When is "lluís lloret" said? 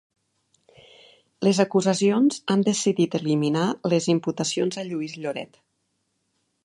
4.89-5.61